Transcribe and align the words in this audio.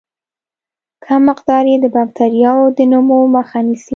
کم 1.03 1.21
مقدار 1.29 1.63
یې 1.71 1.77
د 1.81 1.85
باکتریاوو 1.95 2.73
د 2.77 2.79
نمو 2.91 3.19
مخه 3.35 3.59
نیسي. 3.65 3.89